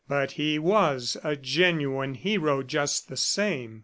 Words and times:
But 0.07 0.31
he 0.31 0.57
was 0.57 1.15
a 1.23 1.35
genuine 1.35 2.15
hero, 2.15 2.63
just 2.63 3.07
the 3.07 3.15
same! 3.15 3.79